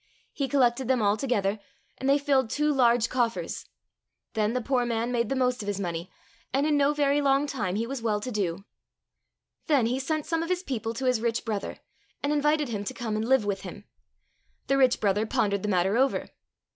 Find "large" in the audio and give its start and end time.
2.73-3.07